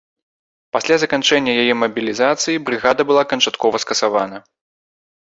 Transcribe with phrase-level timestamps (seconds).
[0.75, 4.37] Пасля заканчэння яе мабілізацыі, брыгада была канчаткова скасавана.